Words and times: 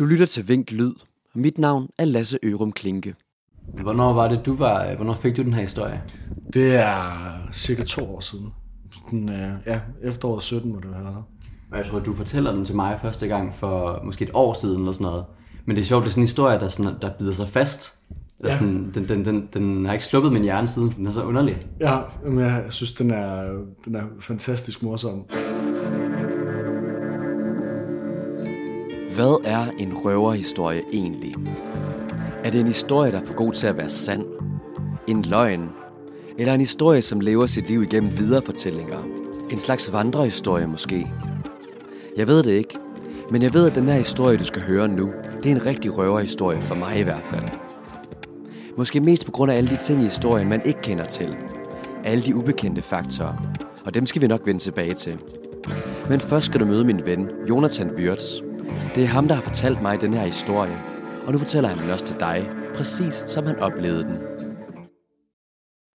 Du 0.00 0.04
lytter 0.04 0.26
til 0.26 0.48
Vink 0.48 0.72
Lyd, 0.72 0.92
og 1.34 1.40
mit 1.40 1.58
navn 1.58 1.88
er 1.98 2.04
Lasse 2.04 2.38
Ørum 2.42 2.72
Klinke. 2.72 3.14
Hvornår 3.82 4.12
var 4.12 4.28
det, 4.28 4.40
du 4.46 4.56
var, 4.56 4.94
hvornår 4.94 5.14
fik 5.14 5.36
du 5.36 5.42
den 5.42 5.52
her 5.52 5.62
historie? 5.62 6.02
Det 6.52 6.76
er 6.76 7.12
cirka 7.52 7.84
to 7.84 8.14
år 8.14 8.20
siden. 8.20 8.52
Den, 9.10 9.28
øh, 9.28 9.50
ja, 9.66 9.80
efteråret 10.02 10.42
17 10.42 10.72
må 10.72 10.80
det 10.80 10.90
være. 10.90 11.24
Og 11.72 11.78
jeg 11.78 11.86
tror, 11.86 11.98
du 11.98 12.14
fortæller 12.14 12.52
den 12.52 12.64
til 12.64 12.76
mig 12.76 12.98
første 13.02 13.28
gang 13.28 13.54
for 13.54 14.00
måske 14.04 14.24
et 14.24 14.30
år 14.34 14.54
siden 14.54 14.78
eller 14.78 14.92
sådan 14.92 15.04
noget. 15.04 15.24
Men 15.66 15.76
det 15.76 15.82
er 15.82 15.86
sjovt, 15.86 16.02
det 16.02 16.08
er 16.08 16.12
sådan 16.12 16.22
en 16.22 16.26
historie, 16.26 16.58
der, 16.58 16.68
sådan, 16.68 16.94
der 17.02 17.10
bider 17.18 17.32
sig 17.32 17.48
fast. 17.48 17.92
Der 18.42 18.48
Ja. 18.48 18.58
sådan, 18.58 18.90
den, 18.94 19.08
den, 19.08 19.24
den, 19.24 19.48
den 19.54 19.84
har 19.86 19.92
ikke 19.92 20.04
sluppet 20.04 20.32
min 20.32 20.42
hjerne 20.42 20.68
siden, 20.68 20.94
den 20.96 21.06
er 21.06 21.12
så 21.12 21.22
underlig. 21.22 21.66
Ja, 21.80 21.98
men 22.26 22.38
jeg 22.38 22.64
synes, 22.70 22.92
den 22.92 23.10
er, 23.10 23.42
den 23.84 23.94
er 23.94 24.02
fantastisk 24.20 24.82
morsom. 24.82 25.24
Hvad 29.14 29.44
er 29.44 29.66
en 29.78 29.92
røverhistorie 29.94 30.82
egentlig? 30.92 31.34
Er 32.44 32.50
det 32.50 32.60
en 32.60 32.66
historie, 32.66 33.12
der 33.12 33.20
er 33.20 33.24
for 33.24 33.34
god 33.34 33.52
til 33.52 33.66
at 33.66 33.76
være 33.76 33.90
sand? 33.90 34.24
En 35.06 35.22
løgn? 35.22 35.70
Eller 36.38 36.54
en 36.54 36.60
historie, 36.60 37.02
som 37.02 37.20
lever 37.20 37.46
sit 37.46 37.68
liv 37.68 37.82
igennem 37.82 38.18
viderefortællinger? 38.18 38.98
En 39.50 39.58
slags 39.58 39.92
vandrehistorie 39.92 40.66
måske? 40.66 41.12
Jeg 42.16 42.26
ved 42.26 42.42
det 42.42 42.52
ikke, 42.52 42.76
men 43.30 43.42
jeg 43.42 43.54
ved, 43.54 43.66
at 43.66 43.74
den 43.74 43.88
her 43.88 43.96
historie, 43.96 44.38
du 44.38 44.44
skal 44.44 44.62
høre 44.62 44.88
nu, 44.88 45.10
det 45.42 45.52
er 45.52 45.56
en 45.56 45.66
rigtig 45.66 45.98
røverhistorie 45.98 46.62
for 46.62 46.74
mig 46.74 46.98
i 46.98 47.02
hvert 47.02 47.24
fald. 47.24 47.44
Måske 48.76 49.00
mest 49.00 49.26
på 49.26 49.32
grund 49.32 49.52
af 49.52 49.56
alle 49.56 49.70
de 49.70 49.76
ting 49.76 50.00
i 50.00 50.04
historien, 50.04 50.48
man 50.48 50.62
ikke 50.64 50.80
kender 50.82 51.06
til. 51.06 51.36
Alle 52.04 52.24
de 52.24 52.36
ubekendte 52.36 52.82
faktorer. 52.82 53.34
Og 53.84 53.94
dem 53.94 54.06
skal 54.06 54.22
vi 54.22 54.26
nok 54.26 54.46
vende 54.46 54.60
tilbage 54.60 54.94
til. 54.94 55.18
Men 56.08 56.20
først 56.20 56.46
skal 56.46 56.60
du 56.60 56.66
møde 56.66 56.84
min 56.84 57.00
ven, 57.06 57.28
Jonathan 57.48 57.90
Wirtz. 57.96 58.49
Det 58.94 59.02
er 59.02 59.08
ham, 59.08 59.28
der 59.28 59.34
har 59.34 59.42
fortalt 59.42 59.82
mig 59.82 60.00
den 60.00 60.14
her 60.14 60.26
historie. 60.26 60.82
Og 61.26 61.32
nu 61.32 61.38
fortæller 61.38 61.68
han 61.68 61.78
den 61.78 61.90
også 61.90 62.04
til 62.04 62.20
dig, 62.20 62.50
præcis 62.74 63.24
som 63.26 63.46
han 63.46 63.58
oplevede 63.58 64.04
den. 64.04 64.18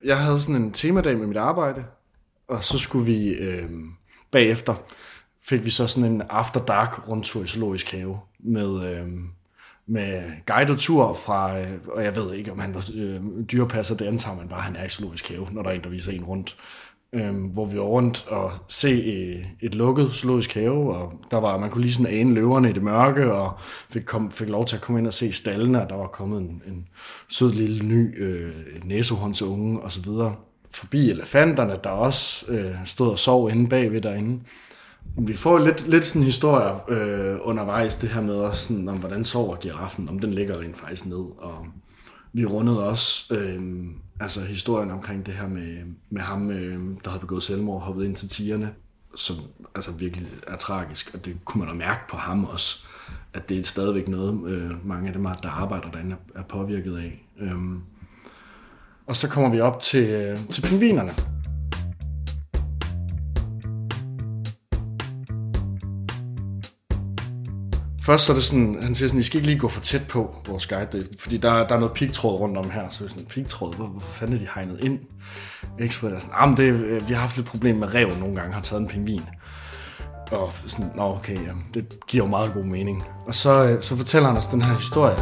Jeg 0.03 0.19
havde 0.19 0.39
sådan 0.39 0.55
en 0.55 0.71
temadag 0.71 1.17
med 1.17 1.27
mit 1.27 1.37
arbejde, 1.37 1.83
og 2.47 2.63
så 2.63 2.79
skulle 2.79 3.05
vi 3.05 3.33
øh, 3.33 3.69
bagefter, 4.31 4.75
fik 5.41 5.65
vi 5.65 5.69
så 5.69 5.87
sådan 5.87 6.11
en 6.11 6.21
after 6.29 6.65
dark 6.65 7.07
rundtur 7.07 7.43
i 7.43 7.47
Zoologisk 7.47 7.91
Have 7.91 8.19
med, 8.39 8.91
øh, 8.91 9.07
med 9.87 10.31
guided 10.45 10.77
tur 10.77 11.13
fra, 11.13 11.59
øh, 11.59 11.71
og 11.87 12.03
jeg 12.03 12.15
ved 12.15 12.33
ikke, 12.33 12.51
om 12.51 12.59
han 12.59 12.73
var 12.73 12.85
øh, 12.93 13.21
dyrepasser, 13.51 13.95
det 13.95 14.05
antager 14.05 14.37
man 14.37 14.49
bare, 14.49 14.61
han 14.61 14.75
er 14.75 14.83
i 14.83 14.89
Zoologisk 14.89 15.29
Have, 15.29 15.47
når 15.51 15.61
der 15.61 15.69
er 15.69 15.73
en, 15.73 15.83
der 15.83 15.89
viser 15.89 16.11
en 16.11 16.23
rundt. 16.23 16.57
Øh, 17.15 17.51
hvor 17.53 17.65
vi 17.65 17.77
var 17.77 17.83
rundt 17.83 18.27
og 18.27 18.51
se 18.67 18.89
øh, 18.89 19.45
et 19.61 19.75
lukket 19.75 20.11
zoologisk 20.11 20.53
have, 20.53 20.95
og 20.95 21.13
der 21.31 21.37
var, 21.37 21.57
man 21.57 21.69
kunne 21.69 21.81
lige 21.81 21.93
sådan 21.93 22.13
ane 22.13 22.33
løverne 22.33 22.69
i 22.69 22.73
det 22.73 22.83
mørke, 22.83 23.33
og 23.33 23.51
fik, 23.89 24.03
kom, 24.05 24.31
fik 24.31 24.49
lov 24.49 24.65
til 24.65 24.75
at 24.75 24.81
komme 24.81 24.99
ind 24.99 25.07
og 25.07 25.13
se 25.13 25.31
stallene, 25.31 25.81
og 25.81 25.89
der 25.89 25.95
var 25.95 26.07
kommet 26.07 26.39
en, 26.39 26.61
en 26.67 26.87
sød 27.29 27.51
lille 27.51 27.85
ny 27.85 28.23
øh, 28.23 28.51
næsehåndsunge 28.83 29.79
og 29.79 29.91
så 29.91 30.01
videre. 30.01 30.35
Forbi 30.71 31.09
elefanterne, 31.09 31.77
der 31.83 31.89
også 31.89 32.45
øh, 32.47 32.75
stod 32.85 33.09
og 33.09 33.19
sov 33.19 33.49
inde 33.49 33.69
bagved 33.69 34.01
derinde. 34.01 34.39
Vi 35.17 35.33
får 35.33 35.57
lidt, 35.57 35.87
lidt 35.87 36.05
sådan 36.05 36.23
historier 36.23 36.89
øh, 36.89 37.37
undervejs, 37.41 37.95
det 37.95 38.09
her 38.09 38.21
med 38.21 38.35
også 38.35 38.67
sådan, 38.67 38.89
om 38.89 38.97
hvordan 38.97 39.23
sover 39.23 39.55
giraffen, 39.55 40.09
om 40.09 40.19
den 40.19 40.33
ligger 40.33 40.59
rent 40.59 40.77
faktisk 40.77 41.05
ned, 41.05 41.25
og 41.37 41.65
vi 42.35 42.45
rundede 42.45 42.87
også 42.87 43.33
øh, 43.33 43.85
altså 44.19 44.41
historien 44.41 44.91
omkring 44.91 45.25
det 45.25 45.33
her 45.33 45.47
med, 45.47 45.77
med 46.09 46.21
ham, 46.21 46.51
øh, 46.51 46.79
der 47.03 47.09
havde 47.09 47.19
begået 47.19 47.43
selvmord, 47.43 47.81
hoppet 47.81 48.05
ind 48.05 48.15
til 48.15 48.29
tigerne, 48.29 48.73
som 49.15 49.35
altså 49.75 49.91
virkelig 49.91 50.27
er 50.47 50.57
tragisk, 50.57 51.11
og 51.13 51.25
det 51.25 51.37
kunne 51.45 51.59
man 51.59 51.67
da 51.67 51.73
mærke 51.73 52.01
på 52.09 52.17
ham 52.17 52.45
også, 52.45 52.85
at 53.33 53.49
det 53.49 53.59
er 53.59 53.63
stadigvæk 53.63 54.07
noget, 54.07 54.49
øh, 54.49 54.87
mange 54.87 55.07
af 55.07 55.13
dem, 55.13 55.23
der 55.23 55.49
arbejder 55.49 55.91
derinde, 55.91 56.15
er 56.35 56.43
påvirket 56.43 56.97
af. 56.97 57.25
Øh. 57.39 57.55
Og 59.07 59.15
så 59.15 59.29
kommer 59.29 59.49
vi 59.49 59.59
op 59.59 59.79
til, 59.79 60.09
øh, 60.09 60.37
til 60.49 60.61
pingvinerne. 60.61 61.11
Først 68.05 68.25
så 68.25 68.31
er 68.31 68.35
det 68.35 68.43
sådan, 68.43 68.79
han 68.83 68.95
siger 68.95 69.07
sådan, 69.07 69.19
I 69.19 69.23
skal 69.23 69.37
ikke 69.37 69.47
lige 69.47 69.59
gå 69.59 69.67
for 69.67 69.81
tæt 69.81 70.07
på 70.07 70.35
vores 70.47 70.67
guide, 70.67 71.07
fordi 71.19 71.37
der, 71.37 71.67
der 71.67 71.75
er 71.75 71.79
noget 71.79 71.93
pigtråd 71.93 72.39
rundt 72.39 72.57
om 72.57 72.69
her, 72.69 72.89
så 72.89 73.03
er 73.03 73.07
sådan, 73.07 73.25
pigtråd, 73.25 73.75
hvor, 73.75 73.85
hvorfor 73.85 74.11
fanden 74.11 74.35
er 74.35 74.39
de 74.39 74.47
hegnet 74.55 74.79
ind? 74.83 74.99
Ikke 75.79 75.95
så 75.95 76.07
er 76.07 76.19
sådan, 76.19 76.35
ah, 76.37 76.57
det, 76.57 76.63
øh, 76.63 77.07
vi 77.09 77.13
har 77.13 77.21
haft 77.21 77.37
lidt 77.37 77.47
problem 77.47 77.75
med 77.75 77.93
rev 77.95 78.09
nogle 78.19 78.35
gange, 78.35 78.53
har 78.53 78.61
taget 78.61 78.81
en 78.81 78.87
pingvin. 78.87 79.21
Og 80.31 80.53
sådan, 80.65 80.91
nå 80.95 81.03
okay, 81.03 81.35
jamen, 81.47 81.65
det 81.73 81.97
giver 82.07 82.23
jo 82.23 82.29
meget 82.29 82.53
god 82.53 82.63
mening. 82.63 83.03
Og 83.27 83.35
så, 83.35 83.63
øh, 83.63 83.81
så 83.81 83.95
fortæller 83.95 84.29
han 84.29 84.37
os 84.37 84.47
den 84.47 84.61
her 84.61 84.75
historie. 84.75 85.17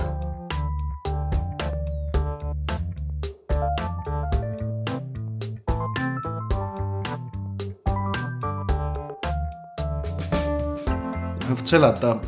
Han 11.47 11.57
fortæller, 11.57 11.87
at 11.87 12.01
der 12.01 12.19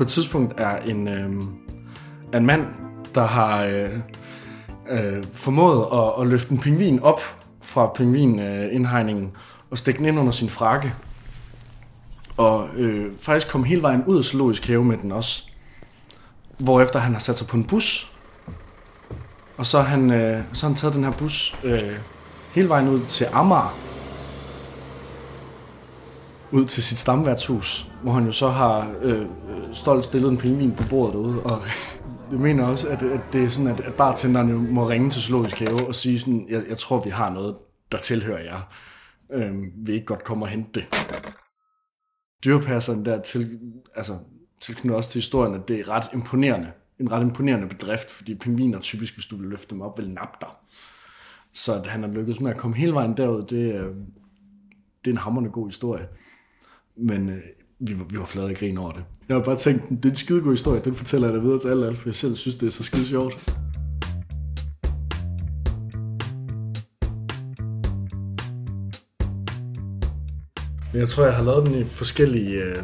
på 0.00 0.04
et 0.04 0.08
tidspunkt 0.08 0.60
er 0.60 0.76
en, 0.76 1.08
øh, 1.08 1.42
en 2.34 2.46
mand, 2.46 2.66
der 3.14 3.26
har 3.26 3.64
øh, 3.64 3.90
øh, 4.90 5.24
formået 5.32 5.86
at, 5.92 6.22
at 6.22 6.28
løfte 6.28 6.52
en 6.52 6.58
pingvin 6.58 7.02
op 7.02 7.20
fra 7.62 7.92
pingvinindhegningen 7.94 9.24
øh, 9.24 9.30
og 9.70 9.78
stikke 9.78 9.98
den 9.98 10.06
ind 10.06 10.18
under 10.18 10.32
sin 10.32 10.48
frakke. 10.48 10.94
Og 12.36 12.68
øh, 12.76 13.12
faktisk 13.18 13.48
kom 13.48 13.64
hele 13.64 13.82
vejen 13.82 14.04
ud 14.04 14.18
af 14.18 14.24
zoologisk 14.24 14.66
have 14.66 14.84
med 14.84 14.96
den 14.96 15.12
også. 15.12 15.42
Hvorefter 16.58 16.98
han 16.98 17.12
har 17.12 17.20
sat 17.20 17.38
sig 17.38 17.46
på 17.46 17.56
en 17.56 17.64
bus. 17.64 18.12
Og 19.56 19.66
så 19.66 19.82
har 19.82 19.88
han, 19.88 20.10
øh, 20.10 20.42
så 20.52 20.66
han 20.66 20.74
taget 20.74 20.94
den 20.94 21.04
her 21.04 21.12
bus 21.12 21.54
øh, 21.64 21.96
hele 22.54 22.68
vejen 22.68 22.88
ud 22.88 23.00
til 23.00 23.26
Amager. 23.32 23.74
Ud 26.52 26.64
til 26.64 26.82
sit 26.82 26.98
stamværtshus, 26.98 27.89
hvor 28.02 28.12
han 28.12 28.24
jo 28.24 28.32
så 28.32 28.48
har 28.48 28.94
øh, 29.02 29.26
stolt 29.72 30.04
stillet 30.04 30.30
en 30.30 30.38
pingvin 30.38 30.72
på 30.72 30.82
bordet 30.90 31.14
derude. 31.14 31.42
Og 31.42 31.62
jeg 32.32 32.40
mener 32.40 32.66
også, 32.66 32.88
at, 32.88 33.02
at 33.02 33.20
det 33.32 33.44
er 33.44 33.48
sådan, 33.48 33.70
at, 33.70 33.80
at 33.80 33.94
bartenderen 33.94 34.48
jo 34.48 34.58
må 34.58 34.88
ringe 34.88 35.10
til 35.10 35.22
Zoologisk 35.22 35.58
Have 35.58 35.86
og 35.88 35.94
sige 35.94 36.18
sådan, 36.18 36.46
jeg, 36.48 36.64
jeg 36.68 36.78
tror, 36.78 37.00
vi 37.00 37.10
har 37.10 37.30
noget, 37.30 37.56
der 37.92 37.98
tilhører 37.98 38.42
jer. 38.42 38.60
Øh, 39.32 39.54
vi 39.76 39.92
ikke 39.92 40.06
godt 40.06 40.24
komme 40.24 40.44
og 40.44 40.48
hente 40.48 40.80
det? 40.80 40.84
Dyrepasseren 42.44 43.04
der 43.04 43.22
til, 43.22 43.60
altså, 43.96 44.18
tilknytter 44.60 44.96
også 44.96 45.10
til 45.10 45.18
historien, 45.18 45.54
at 45.54 45.68
det 45.68 45.80
er 45.80 45.88
ret 45.88 46.04
imponerende. 46.12 46.72
En 47.00 47.12
ret 47.12 47.22
imponerende 47.22 47.68
bedrift, 47.68 48.10
fordi 48.10 48.34
pingviner 48.34 48.80
typisk, 48.80 49.14
hvis 49.14 49.26
du 49.26 49.36
vil 49.36 49.48
løfte 49.48 49.70
dem 49.70 49.80
op, 49.80 49.98
vil 49.98 50.10
nappe 50.10 50.38
dig. 50.40 50.50
Så 51.52 51.74
at 51.74 51.86
han 51.86 52.02
har 52.02 52.10
lykkedes 52.10 52.40
med 52.40 52.50
at 52.50 52.56
komme 52.56 52.76
hele 52.76 52.92
vejen 52.92 53.16
derud, 53.16 53.40
det, 53.40 53.94
det 55.04 55.10
er 55.10 55.14
en 55.14 55.16
hammerende 55.16 55.50
god 55.50 55.68
historie. 55.68 56.08
Men 56.96 57.28
øh, 57.28 57.42
vi, 57.80 57.98
var, 57.98 58.04
vi 58.10 58.18
var 58.18 58.24
flade 58.24 58.48
af 58.48 58.56
grin 58.56 58.78
over 58.78 58.92
det. 58.92 59.04
Jeg 59.28 59.36
har 59.36 59.44
bare 59.44 59.56
tænkt, 59.56 59.88
det 59.88 60.04
er 60.04 60.08
en 60.08 60.14
skide 60.16 60.40
god 60.40 60.50
historie, 60.50 60.80
den 60.84 60.94
fortæller 60.94 61.28
jeg 61.28 61.34
dig 61.34 61.42
videre 61.42 61.58
til 61.58 61.68
alle, 61.68 61.86
alle, 61.86 61.98
for 61.98 62.08
jeg 62.08 62.14
selv 62.14 62.36
synes, 62.36 62.56
det 62.56 62.66
er 62.66 62.70
så 62.70 62.82
skide 62.82 63.06
sjovt. 63.06 63.56
Men 70.92 71.00
jeg 71.00 71.08
tror, 71.08 71.24
jeg 71.24 71.34
har 71.34 71.44
lavet 71.44 71.66
den 71.66 71.74
i 71.74 71.84
forskellige 71.84 72.62
øh, 72.64 72.76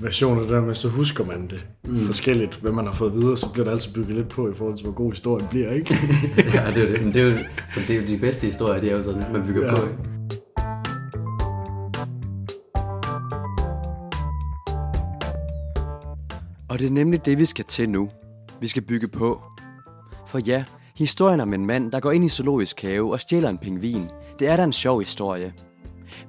versioner, 0.00 0.42
der 0.42 0.60
med, 0.60 0.74
så 0.74 0.88
husker 0.88 1.24
man 1.24 1.46
det 1.50 1.66
mm. 1.88 1.98
forskelligt, 1.98 2.58
hvad 2.62 2.72
man 2.72 2.86
har 2.86 2.92
fået 2.92 3.12
videre, 3.14 3.36
så 3.36 3.48
bliver 3.52 3.64
der 3.64 3.70
altid 3.72 3.92
bygget 3.92 4.16
lidt 4.16 4.28
på 4.28 4.50
i 4.50 4.54
forhold 4.54 4.76
til, 4.76 4.86
hvor 4.86 4.94
god 4.94 5.12
historien 5.12 5.46
bliver, 5.50 5.72
ikke? 5.72 5.94
ja, 6.54 6.70
det 6.74 6.82
er 6.82 6.92
det. 6.92 7.04
Men 7.04 7.14
det 7.14 7.22
er 7.22 7.26
jo, 7.30 7.38
så 7.74 7.80
det 7.88 7.96
er 7.96 8.00
jo 8.00 8.06
de 8.06 8.18
bedste 8.18 8.46
historier, 8.46 8.80
det 8.80 8.92
er 8.92 8.96
jo 8.96 9.02
sådan, 9.02 9.32
man 9.32 9.46
bygger 9.46 9.66
Ja. 9.66 9.74
på. 9.74 9.82
Ikke? 9.82 10.19
Det 16.80 16.86
er 16.86 16.90
nemlig 16.90 17.24
det, 17.24 17.38
vi 17.38 17.44
skal 17.44 17.64
til 17.64 17.90
nu. 17.90 18.10
Vi 18.60 18.68
skal 18.68 18.82
bygge 18.82 19.08
på. 19.08 19.42
For 20.26 20.38
ja, 20.38 20.64
historien 20.96 21.40
om 21.40 21.54
en 21.54 21.66
mand, 21.66 21.92
der 21.92 22.00
går 22.00 22.10
ind 22.10 22.24
i 22.24 22.28
zoologisk 22.28 22.82
have 22.82 23.12
og 23.12 23.20
stjæler 23.20 23.48
en 23.48 23.58
pingvin, 23.58 24.08
det 24.38 24.48
er 24.48 24.56
da 24.56 24.64
en 24.64 24.72
sjov 24.72 25.00
historie. 25.00 25.52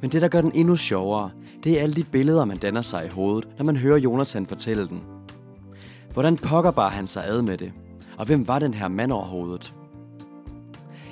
Men 0.01 0.09
det, 0.09 0.21
der 0.21 0.27
gør 0.27 0.41
den 0.41 0.51
endnu 0.55 0.75
sjovere, 0.75 1.31
det 1.63 1.77
er 1.77 1.81
alle 1.81 1.95
de 1.95 2.03
billeder, 2.03 2.45
man 2.45 2.57
danner 2.57 2.81
sig 2.81 3.05
i 3.05 3.09
hovedet, 3.09 3.49
når 3.57 3.65
man 3.65 3.77
hører 3.77 3.97
Jonathan 3.97 4.47
fortælle 4.47 4.87
den. 4.87 5.03
Hvordan 6.13 6.37
pokker 6.37 6.71
bar 6.71 6.89
han 6.89 7.07
sig 7.07 7.25
ad 7.25 7.41
med 7.41 7.57
det? 7.57 7.71
Og 8.17 8.25
hvem 8.25 8.47
var 8.47 8.59
den 8.59 8.73
her 8.73 8.87
mand 8.87 9.11
overhovedet? 9.11 9.75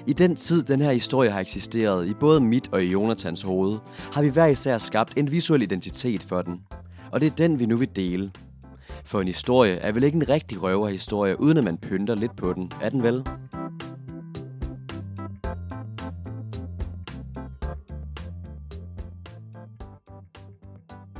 I 0.07 0.13
den 0.13 0.35
tid, 0.35 0.63
den 0.63 0.81
her 0.81 0.92
historie 0.92 1.30
har 1.30 1.39
eksisteret 1.39 2.07
i 2.07 2.13
både 2.13 2.42
mit 2.42 2.69
og 2.71 2.83
i 2.83 2.92
Jonathans 2.92 3.42
hoved, 3.42 3.77
har 4.13 4.21
vi 4.21 4.30
hver 4.30 4.45
især 4.45 4.77
skabt 4.77 5.13
en 5.18 5.31
visuel 5.31 5.62
identitet 5.62 6.24
for 6.24 6.42
den. 6.42 6.59
Og 7.12 7.21
det 7.21 7.31
er 7.31 7.35
den, 7.35 7.59
vi 7.59 7.65
nu 7.65 7.77
vil 7.77 7.95
dele. 7.95 8.31
For 9.05 9.21
en 9.21 9.27
historie 9.27 9.73
er 9.73 9.91
vel 9.91 10.03
ikke 10.03 10.15
en 10.15 10.29
rigtig 10.29 10.63
røverhistorie, 10.63 11.39
uden 11.39 11.57
at 11.57 11.63
man 11.63 11.77
pynter 11.77 12.15
lidt 12.15 12.35
på 12.35 12.53
den, 12.53 12.71
er 12.81 12.89
den 12.89 13.03
vel? 13.03 13.23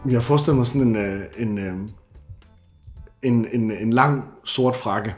Jeg 0.10 0.24
forestiller 0.24 0.56
mig 0.56 0.68
sådan 0.68 0.82
en, 0.82 0.96
øh, 0.96 1.22
en, 1.38 1.58
øh, 1.58 1.74
en, 3.22 3.48
en, 3.52 3.72
en 3.72 3.94
lang 3.94 4.24
sort 4.44 4.76
frakke 4.76 5.16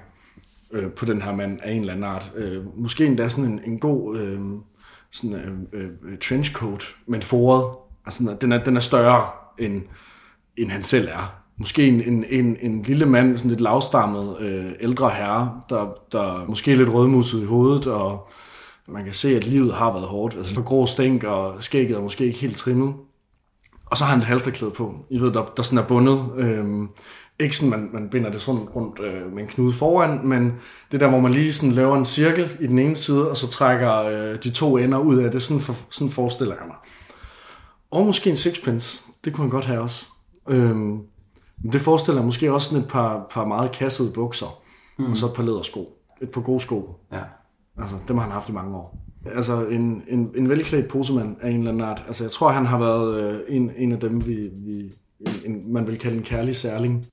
øh, 0.71 0.91
på 0.91 1.05
den 1.05 1.21
her 1.21 1.35
mand 1.35 1.59
af 1.63 1.71
en 1.71 1.79
eller 1.79 1.93
anden 1.93 2.03
art. 2.03 2.31
Øh, 2.35 2.79
måske 2.79 3.05
endda 3.05 3.29
sådan 3.29 3.51
en, 3.51 3.61
en 3.65 3.79
god 3.79 4.17
øh, 4.17 4.39
sådan, 5.11 5.67
øh, 5.73 5.83
øh, 5.83 6.17
trenchcoat, 6.17 6.83
men 7.05 7.21
foret. 7.21 7.77
Altså, 8.05 8.37
den 8.41 8.51
er, 8.51 8.63
den 8.63 8.75
er 8.75 8.81
større, 8.81 9.29
end, 9.59 9.81
end 10.57 10.71
han 10.71 10.83
selv 10.83 11.07
er. 11.07 11.40
Måske 11.61 11.87
en, 11.87 12.01
en, 12.01 12.25
en, 12.29 12.57
en 12.61 12.81
lille 12.81 13.05
mand, 13.05 13.37
sådan 13.37 13.49
lidt 13.49 13.61
lavstammet, 13.61 14.39
øh, 14.39 14.71
ældre 14.79 15.09
herre, 15.09 15.61
der, 15.69 15.93
der 16.11 16.45
måske 16.47 16.71
er 16.71 16.75
lidt 16.75 16.93
rødmusset 16.93 17.41
i 17.41 17.45
hovedet, 17.45 17.87
og 17.87 18.29
man 18.87 19.05
kan 19.05 19.13
se, 19.13 19.35
at 19.35 19.47
livet 19.47 19.73
har 19.73 19.93
været 19.93 20.07
hårdt. 20.07 20.35
Altså 20.37 20.53
for 20.53 20.61
grå 20.61 20.85
stænk, 20.85 21.23
og 21.23 21.63
skægget 21.63 21.97
er 21.97 22.01
måske 22.01 22.25
ikke 22.25 22.39
helt 22.39 22.57
trimmet. 22.57 22.93
Og 23.85 23.97
så 23.97 24.03
har 24.03 24.11
han 24.11 24.19
et 24.19 24.25
halsterklæde 24.25 24.71
på, 24.71 24.95
I 25.09 25.19
ved, 25.19 25.31
der, 25.31 25.45
der 25.57 25.63
sådan 25.63 25.77
er 25.77 25.87
bundet. 25.87 26.25
Øhm, 26.37 26.89
ikke 27.39 27.57
sådan, 27.57 27.69
man, 27.69 27.89
man 27.93 28.09
binder 28.09 28.31
det 28.31 28.41
sådan 28.41 28.61
rundt 28.61 28.99
øh, 28.99 29.33
med 29.33 29.43
en 29.43 29.49
knude 29.49 29.73
foran, 29.73 30.19
men 30.23 30.53
det 30.91 30.99
der, 30.99 31.09
hvor 31.09 31.19
man 31.19 31.31
lige 31.31 31.53
sådan 31.53 31.75
laver 31.75 31.97
en 31.97 32.05
cirkel 32.05 32.57
i 32.59 32.67
den 32.67 32.79
ene 32.79 32.95
side, 32.95 33.29
og 33.29 33.37
så 33.37 33.47
trækker 33.47 33.95
øh, 33.95 34.35
de 34.43 34.49
to 34.49 34.77
ender 34.77 34.97
ud 34.97 35.17
af 35.17 35.31
det. 35.31 35.41
Sådan, 35.41 35.61
for, 35.61 35.75
sådan 35.89 36.11
forestiller 36.11 36.55
jeg 36.55 36.67
mig. 36.67 36.75
Og 37.91 38.05
måske 38.05 38.29
en 38.29 38.35
sixpence. 38.35 39.03
Det 39.25 39.33
kunne 39.33 39.43
han 39.43 39.51
godt 39.51 39.65
have 39.65 39.81
også. 39.81 40.07
Øhm, 40.49 41.01
det 41.63 41.81
forestiller 41.81 42.23
måske 42.23 42.53
også 42.53 42.69
sådan 42.69 42.83
et 42.83 42.89
par, 42.89 43.27
par 43.31 43.45
meget 43.45 43.71
kassede 43.71 44.11
bukser, 44.13 44.61
mm. 44.97 45.11
og 45.11 45.17
så 45.17 45.25
et 45.25 45.33
par 45.33 45.43
lædersko. 45.43 45.97
Et 46.21 46.31
par 46.31 46.41
gode 46.41 46.59
sko. 46.59 46.95
Ja. 47.11 47.21
Altså, 47.77 47.95
dem 48.07 48.17
har 48.17 48.23
han 48.23 48.31
haft 48.31 48.49
i 48.49 48.51
mange 48.51 48.77
år. 48.77 48.97
Altså, 49.25 49.65
en, 49.65 50.03
en, 50.07 50.31
en 50.35 50.49
velklædt 50.49 50.87
posemand 50.87 51.37
af 51.41 51.49
en 51.49 51.57
eller 51.57 51.71
anden 51.71 51.87
art. 51.87 52.03
Altså, 52.07 52.23
jeg 52.23 52.31
tror, 52.31 52.49
han 52.49 52.65
har 52.65 52.79
været 52.79 53.23
øh, 53.23 53.39
en, 53.47 53.71
en 53.77 53.91
af 53.91 53.99
dem, 53.99 54.25
vi, 54.27 54.49
vi 54.53 54.93
en, 55.19 55.51
en, 55.51 55.73
man 55.73 55.87
vil 55.87 55.99
kalde 55.99 56.17
en 56.17 56.23
kærlig 56.23 56.55
særling. 56.55 57.05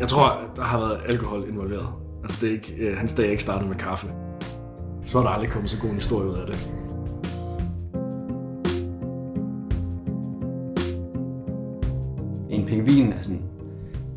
Jeg 0.00 0.08
tror, 0.08 0.40
der 0.56 0.62
har 0.62 0.78
været 0.78 1.00
alkohol 1.06 1.48
involveret. 1.48 2.01
Altså, 2.22 2.38
det 2.40 2.48
er 2.48 2.52
ikke, 2.52 2.74
øh, 2.78 2.96
hans 2.96 3.12
dag 3.12 3.26
er 3.26 3.30
ikke 3.30 3.42
startet 3.42 3.68
med 3.68 3.76
kaffe. 3.76 4.06
Så 5.04 5.18
er 5.18 5.22
der 5.22 5.30
aldrig 5.30 5.50
kommet 5.50 5.70
så 5.70 5.78
god 5.80 5.90
en 5.90 5.94
historie 5.94 6.28
ud 6.28 6.34
af 6.34 6.46
det. 6.46 6.68
En 12.50 12.66
pingvin 12.66 13.12
er 13.12 13.22
sådan... 13.22 13.42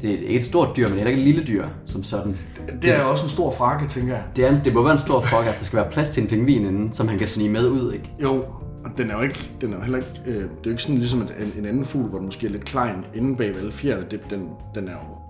Det 0.02 0.14
er 0.14 0.18
ikke 0.18 0.40
et 0.40 0.46
stort 0.46 0.78
dyr, 0.78 0.88
men 0.88 0.98
det 0.98 1.04
er 1.04 1.08
ikke 1.08 1.22
et 1.22 1.28
lille 1.28 1.44
dyr, 1.48 1.66
som 1.86 2.04
sådan. 2.04 2.38
Det 2.82 2.90
er 2.90 3.04
også 3.04 3.24
en 3.24 3.30
stor 3.30 3.52
frakke, 3.52 3.88
tænker 3.88 4.14
jeg. 4.14 4.24
Det, 4.36 4.46
er, 4.46 4.64
det 4.64 4.74
må 4.74 4.84
være 4.84 4.94
en 4.94 5.00
stor 5.00 5.22
frok, 5.22 5.46
altså 5.46 5.60
der 5.60 5.66
skal 5.66 5.78
være 5.78 5.92
plads 5.92 6.10
til 6.10 6.24
en 6.24 6.30
pingvin 6.30 6.66
inden, 6.66 6.94
som 6.94 7.08
han 7.08 7.18
kan 7.18 7.28
snige 7.28 7.50
med 7.50 7.70
ud, 7.70 7.94
ikke? 7.94 8.12
Jo, 8.24 8.46
og 8.86 8.92
den 8.98 9.10
er 9.10 9.16
jo 9.16 9.22
ikke, 9.22 9.52
den 9.62 9.74
er 9.74 9.78
jo 9.78 9.82
heller 9.82 9.98
ikke, 9.98 10.22
øh, 10.26 10.36
det 10.36 10.44
er 10.44 10.66
jo 10.66 10.72
ikke 10.72 10.84
sådan 10.84 10.98
ligesom 10.98 11.22
en, 11.22 11.30
en 11.58 11.66
anden 11.66 11.86
fugl, 11.86 12.10
hvor 12.10 12.18
den 12.18 12.26
måske 12.26 12.48
er 12.48 12.52
lidt 12.52 12.66
klein 12.66 13.06
inde 13.16 13.38
bag 13.38 13.48
alle 13.48 13.72
fjerne. 13.72 14.06
Det, 14.12 14.20
den, 14.30 14.50
den 14.76 14.88
er 14.88 14.92
jo 14.92 15.26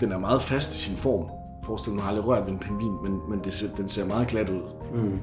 den 0.00 0.12
er 0.12 0.18
meget 0.18 0.42
fast 0.42 0.76
i 0.76 0.78
sin 0.78 0.96
form. 0.96 1.35
Forestil 1.66 1.92
mig, 1.92 2.02
har 2.02 2.08
aldrig 2.08 2.26
rørt 2.26 2.46
ved 2.46 2.52
en 2.52 2.58
pingvin, 2.58 2.92
men, 3.02 3.20
men 3.30 3.40
det, 3.44 3.52
ser- 3.52 3.76
den 3.76 3.88
ser 3.88 4.06
meget 4.06 4.26
glat 4.28 4.50
ud. 4.50 4.60
Mm. 4.94 5.18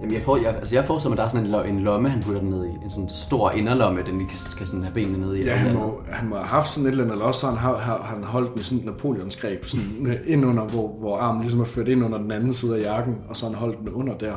Jamen, 0.00 0.14
jeg, 0.14 0.22
får, 0.22 0.36
jeg, 0.36 0.54
altså 0.56 0.74
jeg 0.74 0.84
forestiller 0.86 1.10
mig, 1.10 1.14
at 1.14 1.18
der 1.18 1.24
er 1.24 1.28
sådan 1.28 1.46
en, 1.46 1.52
lo- 1.52 1.62
en 1.78 1.80
lomme, 1.84 2.08
han 2.10 2.22
putter 2.22 2.40
den 2.40 2.50
ned 2.50 2.64
i. 2.64 2.68
En 2.84 2.90
sådan 2.90 3.08
stor 3.08 3.50
inderlomme, 3.50 4.02
den 4.02 4.18
vi 4.18 4.24
kan, 4.24 4.36
kan 4.58 4.66
sådan 4.66 4.82
have 4.82 4.94
benene 4.94 5.18
ned 5.26 5.34
i. 5.34 5.42
Ja, 5.44 5.54
han 5.54 5.74
må, 5.74 6.00
han 6.08 6.28
må 6.28 6.34
have 6.34 6.46
haft 6.46 6.68
sådan 6.70 6.86
et 6.86 6.90
eller 6.90 7.04
andet, 7.04 7.12
eller 7.14 7.24
også 7.26 7.46
han, 7.46 7.56
har, 7.56 7.76
har, 7.76 8.02
han 8.02 8.24
holdt 8.24 8.50
den 8.52 8.60
i 8.60 8.62
sådan 8.62 8.78
et 8.78 8.84
Napoleonsgreb, 8.84 9.64
sådan 9.64 10.18
ind 10.26 10.44
under, 10.46 10.64
hvor, 10.64 10.88
hvor 10.88 11.16
armen 11.16 11.40
ligesom 11.42 11.60
er 11.60 11.64
ført 11.64 11.88
ind 11.88 12.04
under 12.04 12.18
den 12.18 12.30
anden 12.30 12.52
side 12.52 12.76
af 12.76 12.82
jakken, 12.82 13.16
og 13.28 13.36
så 13.36 13.46
han 13.46 13.54
holdt 13.54 13.78
den 13.78 13.88
under 13.88 14.16
der. 14.18 14.36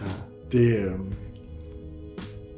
Ja. 0.00 0.10
Det, 0.52 0.78
øh, 0.78 0.92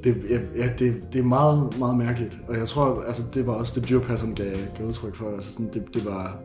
det, 0.04 0.16
ja, 0.56 0.68
det, 0.78 0.94
det 1.12 1.18
er 1.18 1.22
meget, 1.24 1.78
meget 1.78 1.96
mærkeligt. 1.96 2.38
Og 2.48 2.58
jeg 2.58 2.68
tror, 2.68 3.02
altså, 3.06 3.22
det 3.34 3.46
var 3.46 3.52
også 3.52 3.80
det 3.80 3.88
dyrpasseren 3.88 4.34
gav, 4.34 4.46
gav 4.78 4.86
udtryk 4.86 5.14
for. 5.14 5.26
Altså, 5.34 5.52
sådan, 5.52 5.70
det, 5.74 5.82
det 5.94 6.06
var, 6.06 6.36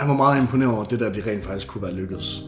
han 0.00 0.08
var 0.08 0.16
meget 0.16 0.40
imponeret 0.40 0.74
over 0.74 0.84
det 0.84 1.00
der, 1.00 1.10
vi 1.10 1.20
rent 1.20 1.44
faktisk 1.44 1.68
kunne 1.68 1.82
være 1.82 1.92
lykkedes. 1.92 2.44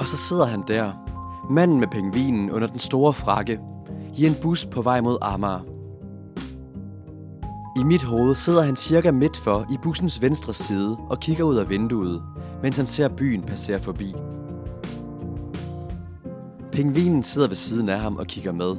Og 0.00 0.08
så 0.08 0.16
sidder 0.16 0.44
han 0.44 0.62
der, 0.68 0.92
manden 1.50 1.80
med 1.80 1.88
pingvinen 1.88 2.50
under 2.50 2.68
den 2.68 2.78
store 2.78 3.12
frakke, 3.12 3.60
i 4.16 4.26
en 4.26 4.34
bus 4.42 4.66
på 4.66 4.82
vej 4.82 5.00
mod 5.00 5.18
Amager. 5.20 5.60
I 7.80 7.84
mit 7.84 8.02
hoved 8.02 8.34
sidder 8.34 8.62
han 8.62 8.76
cirka 8.76 9.10
midt 9.10 9.36
for 9.36 9.66
i 9.70 9.76
bussens 9.82 10.22
venstre 10.22 10.52
side 10.52 10.96
og 11.10 11.20
kigger 11.20 11.44
ud 11.44 11.56
af 11.56 11.68
vinduet, 11.70 12.22
mens 12.62 12.76
han 12.76 12.86
ser 12.86 13.08
byen 13.08 13.42
passere 13.42 13.80
forbi. 13.80 14.14
Pingvinen 16.72 17.22
sidder 17.22 17.48
ved 17.48 17.56
siden 17.56 17.88
af 17.88 18.00
ham 18.00 18.16
og 18.16 18.26
kigger 18.26 18.52
med. 18.52 18.76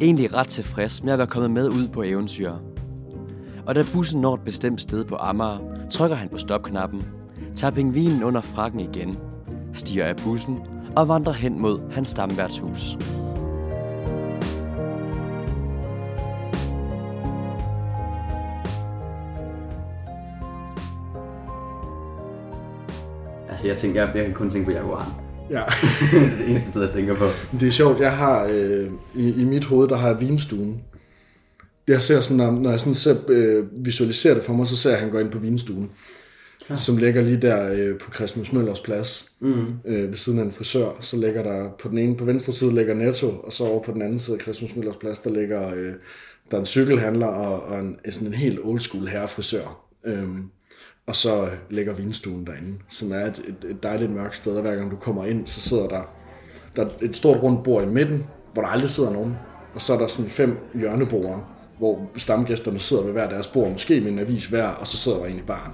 Egentlig 0.00 0.34
ret 0.34 0.48
tilfreds 0.48 1.02
med 1.02 1.12
at 1.12 1.18
være 1.18 1.26
kommet 1.26 1.50
med 1.50 1.68
ud 1.68 1.88
på 1.88 2.02
eventyr. 2.02 2.52
Og 3.66 3.74
da 3.74 3.82
bussen 3.92 4.20
når 4.20 4.34
et 4.34 4.40
bestemt 4.44 4.80
sted 4.80 5.04
på 5.04 5.16
Amager, 5.16 5.58
trykker 5.90 6.16
han 6.16 6.28
på 6.28 6.38
stopknappen, 6.38 7.02
tager 7.54 7.70
pingvinen 7.70 8.24
under 8.24 8.40
frakken 8.40 8.80
igen, 8.80 9.18
stiger 9.72 10.06
af 10.06 10.16
bussen 10.16 10.58
og 10.96 11.08
vandrer 11.08 11.32
hen 11.32 11.60
mod 11.60 11.92
hans 11.92 12.08
stamværtshus. 12.08 12.98
Altså, 23.48 23.66
jeg, 23.66 23.76
tænker, 23.76 24.04
jeg, 24.04 24.16
jeg 24.16 24.24
kan 24.24 24.34
kun 24.34 24.50
tænke 24.50 24.64
på 24.64 24.72
jaguaren. 24.72 25.23
Ja. 25.50 25.62
det 26.12 26.22
er 26.22 26.36
det 26.38 26.48
eneste 26.48 26.70
sted, 26.70 26.82
jeg 26.82 26.90
tænker 26.90 27.14
på. 27.14 27.26
Det 27.60 27.68
er 27.68 27.72
sjovt, 27.72 28.00
jeg 28.00 28.16
har 28.16 28.48
øh, 28.50 28.90
i, 29.14 29.40
i 29.40 29.44
mit 29.44 29.64
hoved, 29.64 29.88
der 29.88 29.96
har 29.96 30.08
jeg 30.08 30.20
vinstuen. 30.20 30.82
Jeg 31.88 32.02
ser 32.02 32.20
sådan, 32.20 32.36
når, 32.36 32.50
når 32.50 32.70
jeg 32.70 32.80
sådan 32.80 32.94
ser, 32.94 33.16
øh, 33.28 33.64
visualiserer 33.84 34.34
det 34.34 34.42
for 34.42 34.52
mig, 34.52 34.66
så 34.66 34.76
ser 34.76 34.90
jeg, 34.90 34.96
at 34.96 35.02
han 35.02 35.10
går 35.10 35.20
ind 35.20 35.30
på 35.30 35.38
vinstuen. 35.38 35.90
Ja. 36.70 36.76
Som 36.76 36.96
ligger 36.96 37.22
lige 37.22 37.36
der 37.36 37.72
øh, 37.72 37.98
på 37.98 38.12
Christmas 38.12 38.52
Møllers 38.52 38.80
plads. 38.80 39.30
Mm. 39.40 39.64
Øh, 39.86 40.10
ved 40.10 40.16
siden 40.16 40.38
af 40.38 40.42
en 40.42 40.52
frisør. 40.52 40.88
Så 41.00 41.16
ligger 41.16 41.42
der 41.42 41.70
på 41.80 41.88
den 41.88 41.98
ene, 41.98 42.16
på 42.16 42.24
venstre 42.24 42.52
side 42.52 42.74
ligger 42.74 42.94
Netto, 42.94 43.28
og 43.28 43.52
så 43.52 43.64
over 43.64 43.82
på 43.82 43.92
den 43.92 44.02
anden 44.02 44.18
side 44.18 44.36
af 44.36 44.42
Christmas 44.42 44.76
Møllers 44.76 44.96
plads, 44.96 45.18
der 45.18 45.30
ligger 45.30 45.74
øh, 45.74 45.92
der 46.50 46.56
er 46.56 46.60
en 46.60 46.66
cykelhandler 46.66 47.26
og, 47.26 47.62
og 47.62 47.78
en, 47.78 47.96
sådan 48.10 48.28
en 48.28 48.34
helt 48.34 48.58
old 48.62 48.80
school 48.80 49.08
herrefrisør. 49.08 49.80
Øhm, 50.04 50.50
og 51.06 51.16
så 51.16 51.48
ligger 51.70 51.94
vinstuen 51.94 52.46
derinde, 52.46 52.74
som 52.88 53.12
er 53.12 53.26
et, 53.26 53.42
et, 53.48 53.70
et 53.70 53.82
dejligt 53.82 54.10
mørkt 54.10 54.36
sted, 54.36 54.56
og 54.56 54.62
hver 54.62 54.74
gang 54.74 54.90
du 54.90 54.96
kommer 54.96 55.24
ind, 55.24 55.46
så 55.46 55.60
sidder 55.60 55.88
der, 55.88 56.02
der 56.76 56.84
er 56.84 56.88
et 57.02 57.16
stort 57.16 57.42
rundt 57.42 57.62
bord 57.62 57.82
i 57.82 57.86
midten, 57.86 58.24
hvor 58.52 58.62
der 58.62 58.68
aldrig 58.68 58.90
sidder 58.90 59.10
nogen. 59.10 59.36
Og 59.74 59.80
så 59.80 59.94
er 59.94 59.98
der 59.98 60.06
sådan 60.06 60.30
fem 60.30 60.58
hjørneborde, 60.74 61.40
hvor 61.78 62.10
stamgæsterne 62.16 62.78
sidder 62.78 63.02
ved 63.04 63.12
hver 63.12 63.28
deres 63.28 63.46
bord, 63.46 63.70
måske 63.70 64.00
med 64.00 64.12
en 64.12 64.18
avis 64.18 64.46
hver, 64.46 64.66
og 64.66 64.86
så 64.86 64.96
sidder 64.96 65.18
der 65.18 65.26
en 65.26 65.38
i 65.38 65.42
baren. 65.42 65.72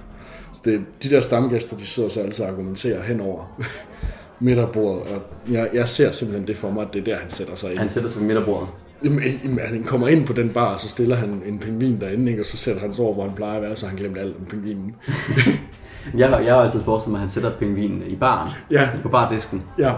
Så 0.53 0.61
det, 0.65 0.81
de 1.03 1.09
der 1.09 1.21
stamgæster, 1.21 1.77
de 1.77 1.85
sidder 1.85 2.09
så 2.09 2.21
altid 2.21 2.43
og 2.43 2.51
argumenterer 2.51 3.01
henover 3.01 3.61
midterbordet, 4.39 5.01
og 5.13 5.21
jeg, 5.51 5.69
jeg 5.73 5.87
ser 5.87 6.11
simpelthen 6.11 6.47
det 6.47 6.57
for 6.57 6.71
mig, 6.71 6.81
at 6.87 6.93
det 6.93 6.99
er 6.99 7.03
der, 7.03 7.17
han 7.17 7.29
sætter 7.29 7.55
sig 7.55 7.71
ind. 7.71 7.79
Han 7.79 7.89
sætter 7.89 8.09
sig 8.09 8.19
ved 8.19 8.27
midterbordet. 8.27 8.67
Jamen, 9.03 9.19
jamen, 9.43 9.59
han 9.59 9.83
kommer 9.83 10.07
ind 10.07 10.25
på 10.27 10.33
den 10.33 10.49
bar, 10.49 10.73
og 10.73 10.79
så 10.79 10.89
stiller 10.89 11.15
han 11.15 11.41
en 11.45 11.59
pingvin 11.59 12.01
derinde, 12.01 12.31
ikke? 12.31 12.41
og 12.41 12.45
så 12.45 12.57
sætter 12.57 12.81
han 12.81 12.93
sig 12.93 13.05
over, 13.05 13.13
hvor 13.13 13.23
han 13.23 13.35
plejer 13.35 13.55
at 13.55 13.61
være, 13.61 13.75
så 13.75 13.87
han 13.87 13.97
glemt 13.97 14.17
alt 14.17 14.35
om 14.39 14.45
pingvinen. 14.45 14.95
Jeg, 16.17 16.29
har- 16.29 16.39
jeg 16.39 16.53
har 16.55 16.61
altid 16.61 16.81
forestillet 16.83 17.11
mig, 17.11 17.17
at 17.17 17.21
han 17.21 17.29
sætter 17.29 17.51
pingvinen 17.59 18.03
i 18.07 18.15
baren. 18.15 18.51
Ja. 18.71 18.89
På 19.03 19.09
bardisken. 19.09 19.63
Ja. 19.79 19.93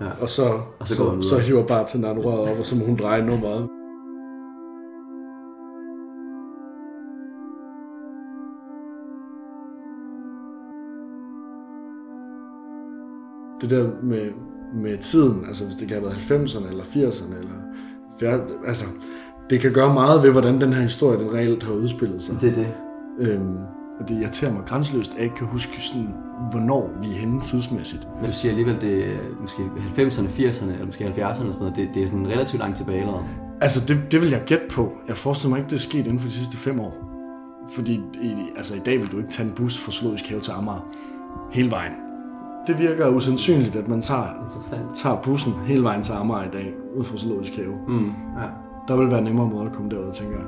Ja. 0.00 0.06
Og 0.20 0.28
så, 0.28 0.42
Og 0.78 0.88
så 0.88 0.94
så, 0.94 1.20
så, 1.22 1.28
så 1.28 1.38
hiver 1.38 1.66
bartenderen 1.66 2.18
røret 2.18 2.50
op, 2.52 2.58
og 2.58 2.64
så 2.66 2.76
må 2.76 2.84
hun 2.84 2.96
dreje 2.96 3.22
nummeret. 3.24 3.68
Det 13.60 13.70
der 13.70 13.90
med, 14.02 14.32
med 14.74 14.98
tiden, 14.98 15.44
altså 15.48 15.64
hvis 15.64 15.76
det 15.76 15.88
kan 15.88 15.96
have 15.96 16.06
været 16.10 16.46
90'erne 16.46 16.68
eller 16.68 16.84
80'erne 16.84 17.38
eller 17.38 17.54
70'erne, 18.20 18.66
altså 18.66 18.84
det 19.50 19.60
kan 19.60 19.72
gøre 19.72 19.94
meget 19.94 20.22
ved, 20.22 20.30
hvordan 20.30 20.60
den 20.60 20.72
her 20.72 20.82
historie 20.82 21.18
den 21.18 21.34
reelt 21.34 21.62
har 21.62 21.72
udspillet 21.72 22.22
sig. 22.22 22.40
Det 22.40 22.50
er 22.50 22.54
det. 22.54 22.68
Øhm, 23.20 23.56
og 24.00 24.08
det 24.08 24.22
irriterer 24.22 24.52
mig 24.52 24.62
grænseløst, 24.66 25.10
at 25.10 25.16
jeg 25.16 25.24
ikke 25.24 25.36
kan 25.36 25.46
huske, 25.46 25.82
sådan, 25.82 26.08
hvornår 26.50 26.90
vi 27.02 27.08
er 27.08 27.12
henne 27.12 27.40
tidsmæssigt. 27.40 28.08
Men 28.20 28.30
du 28.30 28.36
siger 28.36 28.52
alligevel, 28.52 28.80
det 28.80 29.04
er 29.04 29.18
måske 29.40 29.62
90'erne, 29.96 30.40
80'erne, 30.40 30.72
eller 30.72 30.86
måske 30.86 31.04
70'erne 31.04 31.28
og 31.28 31.36
sådan 31.36 31.54
noget. 31.58 31.76
Det, 31.76 31.88
det 31.94 32.02
er 32.02 32.06
sådan 32.06 32.28
relativt 32.28 32.60
langt 32.60 32.76
tilbage 32.76 33.00
allerede. 33.00 33.24
Altså, 33.60 33.86
det, 33.88 34.12
det 34.12 34.20
vil 34.20 34.30
jeg 34.30 34.42
gætte 34.46 34.64
på. 34.70 34.92
Jeg 35.08 35.16
forestiller 35.16 35.50
mig 35.50 35.58
ikke, 35.58 35.70
det 35.70 35.76
er 35.76 35.80
sket 35.80 36.06
inden 36.06 36.18
for 36.18 36.28
de 36.28 36.32
sidste 36.32 36.56
fem 36.56 36.80
år. 36.80 36.94
Fordi 37.74 38.00
i, 38.22 38.34
altså, 38.56 38.74
i 38.74 38.78
dag 38.78 39.00
vil 39.00 39.12
du 39.12 39.18
ikke 39.18 39.30
tage 39.30 39.48
en 39.48 39.54
bus 39.54 39.78
fra 39.78 39.92
Zoologisk 39.92 40.28
Have 40.28 40.40
til 40.40 40.52
Amager 40.52 40.88
hele 41.52 41.70
vejen. 41.70 42.07
Det 42.68 42.78
virker 42.78 43.08
usandsynligt, 43.08 43.76
at 43.76 43.88
man 43.88 44.02
tager, 44.02 44.26
tager 44.94 45.16
bussen 45.22 45.52
hele 45.66 45.82
vejen 45.82 46.02
til 46.02 46.12
Amager 46.12 46.44
i 46.44 46.50
dag, 46.52 46.74
ud 46.96 47.04
fra 47.04 47.16
Zoologisk 47.16 47.56
Have. 47.56 47.74
Mm, 47.88 48.06
ja. 48.06 48.46
Der 48.88 48.96
vil 48.96 49.10
være 49.10 49.20
nemmere 49.20 49.46
måde 49.46 49.66
at 49.66 49.72
komme 49.72 49.90
derud, 49.90 50.12
tænker 50.12 50.36
jeg. 50.36 50.46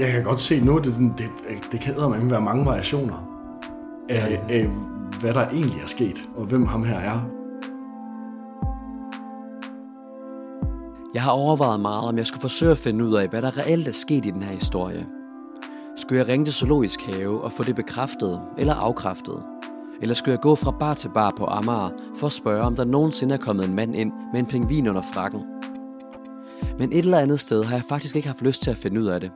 Jeg 0.00 0.12
kan 0.12 0.24
godt 0.24 0.40
se 0.40 0.64
nu, 0.64 0.78
det, 0.78 0.94
det, 1.18 1.30
det 1.72 1.80
kan 1.80 1.94
eddermame 1.94 2.30
være 2.30 2.40
mange 2.40 2.66
variationer 2.66 3.28
af, 4.08 4.42
af, 4.48 4.66
hvad 5.20 5.34
der 5.34 5.48
egentlig 5.48 5.82
er 5.82 5.86
sket, 5.86 6.28
og 6.36 6.44
hvem 6.44 6.66
ham 6.66 6.84
her 6.84 6.98
er. 6.98 7.20
Jeg 11.14 11.22
har 11.22 11.30
overvejet 11.30 11.80
meget, 11.80 12.08
om 12.08 12.18
jeg 12.18 12.26
skulle 12.26 12.40
forsøge 12.40 12.72
at 12.72 12.78
finde 12.78 13.04
ud 13.04 13.14
af, 13.14 13.28
hvad 13.28 13.42
der 13.42 13.58
reelt 13.58 13.88
er 13.88 13.92
sket 13.92 14.26
i 14.26 14.30
den 14.30 14.42
her 14.42 14.52
historie. 14.52 15.06
Skulle 16.02 16.18
jeg 16.18 16.28
ringe 16.28 16.44
til 16.44 16.54
Zoologisk 16.54 17.00
Have 17.02 17.42
og 17.42 17.52
få 17.52 17.62
det 17.62 17.76
bekræftet 17.76 18.40
eller 18.58 18.74
afkræftet? 18.74 19.42
Eller 20.00 20.14
skulle 20.14 20.32
jeg 20.32 20.40
gå 20.40 20.54
fra 20.54 20.70
bar 20.70 20.94
til 20.94 21.10
bar 21.14 21.32
på 21.36 21.46
Amager 21.46 21.90
for 22.16 22.26
at 22.26 22.32
spørge, 22.32 22.62
om 22.62 22.76
der 22.76 22.84
nogensinde 22.84 23.34
er 23.34 23.38
kommet 23.38 23.68
en 23.68 23.74
mand 23.74 23.96
ind 23.96 24.12
med 24.32 24.40
en 24.40 24.46
pingvin 24.46 24.88
under 24.88 25.02
frakken? 25.02 25.40
Men 26.78 26.92
et 26.92 26.98
eller 26.98 27.18
andet 27.18 27.40
sted 27.40 27.64
har 27.64 27.76
jeg 27.76 27.84
faktisk 27.84 28.16
ikke 28.16 28.28
haft 28.28 28.42
lyst 28.42 28.62
til 28.62 28.70
at 28.70 28.76
finde 28.76 29.00
ud 29.00 29.06
af 29.06 29.20
det. 29.20 29.30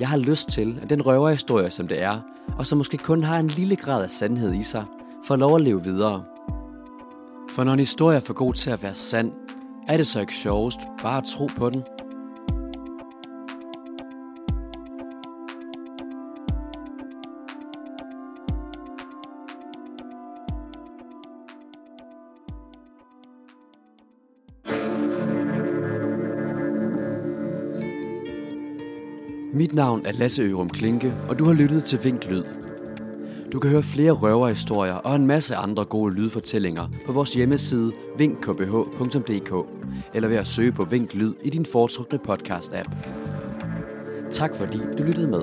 Jeg 0.00 0.08
har 0.08 0.16
lyst 0.16 0.48
til, 0.48 0.78
at 0.82 0.90
den 0.90 1.06
røverhistorie, 1.06 1.70
som 1.70 1.86
det 1.86 2.02
er, 2.02 2.20
og 2.58 2.66
som 2.66 2.78
måske 2.78 2.98
kun 2.98 3.22
har 3.22 3.38
en 3.38 3.48
lille 3.48 3.76
grad 3.76 4.02
af 4.02 4.10
sandhed 4.10 4.54
i 4.54 4.62
sig, 4.62 4.84
får 5.24 5.36
lov 5.36 5.56
at 5.56 5.62
leve 5.62 5.84
videre. 5.84 6.24
For 7.50 7.64
når 7.64 7.72
en 7.72 7.78
historie 7.78 8.16
er 8.16 8.20
for 8.20 8.34
god 8.34 8.54
til 8.54 8.70
at 8.70 8.82
være 8.82 8.94
sand, 8.94 9.32
er 9.86 9.96
det 9.96 10.06
så 10.06 10.20
ikke 10.20 10.36
sjovest 10.36 10.78
bare 11.02 11.18
at 11.18 11.24
tro 11.24 11.46
på 11.46 11.70
den? 11.70 11.82
Mit 29.52 29.74
navn 29.74 30.06
er 30.06 30.12
Lasse 30.12 30.42
Ørum 30.42 30.70
Klinke, 30.70 31.14
og 31.28 31.38
du 31.38 31.44
har 31.44 31.52
lyttet 31.52 31.84
til 31.84 32.04
Vink 32.04 32.26
Lyd. 32.30 32.44
Du 33.52 33.58
kan 33.58 33.70
høre 33.70 33.82
flere 33.82 34.12
røverhistorier 34.12 34.94
og 34.94 35.16
en 35.16 35.26
masse 35.26 35.56
andre 35.56 35.84
gode 35.84 36.14
lydfortællinger 36.14 36.88
på 37.06 37.12
vores 37.12 37.34
hjemmeside 37.34 37.92
vinkkbh.dk 38.18 39.52
eller 40.14 40.28
ved 40.28 40.36
at 40.36 40.46
søge 40.46 40.72
på 40.72 40.84
Vink 40.84 41.14
Lyd 41.14 41.34
i 41.42 41.50
din 41.50 41.66
foretrukne 41.66 42.18
podcast-app. 42.28 42.96
Tak 44.30 44.56
fordi 44.56 44.78
du 44.98 45.02
lyttede 45.02 45.28
med. 45.28 45.42